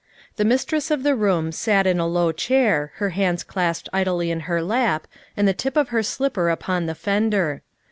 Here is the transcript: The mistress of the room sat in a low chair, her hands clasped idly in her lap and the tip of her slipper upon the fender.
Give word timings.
The 0.37 0.45
mistress 0.45 0.89
of 0.89 1.03
the 1.03 1.13
room 1.15 1.51
sat 1.51 1.85
in 1.85 1.99
a 1.99 2.07
low 2.07 2.31
chair, 2.31 2.91
her 2.95 3.11
hands 3.11 3.43
clasped 3.43 3.87
idly 3.93 4.31
in 4.31 4.39
her 4.49 4.59
lap 4.63 5.05
and 5.37 5.47
the 5.47 5.53
tip 5.53 5.77
of 5.77 5.89
her 5.89 6.01
slipper 6.01 6.49
upon 6.49 6.87
the 6.87 6.95
fender. 6.95 7.61